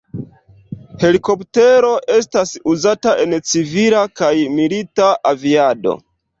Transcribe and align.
Helikoptero 1.03 1.91
estas 2.15 2.55
uzata 2.73 3.15
en 3.27 3.37
civila 3.53 4.03
kaj 4.23 4.33
milita 4.59 5.15
aviado. 5.37 5.99